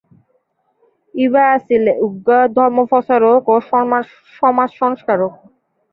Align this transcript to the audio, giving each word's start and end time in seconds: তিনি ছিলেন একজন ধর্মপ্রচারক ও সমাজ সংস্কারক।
তিনি 1.13 1.27
ছিলেন 1.65 1.95
একজন 1.97 2.45
ধর্মপ্রচারক 2.57 3.43
ও 3.47 3.55
সমাজ 4.39 4.69
সংস্কারক। 4.79 5.33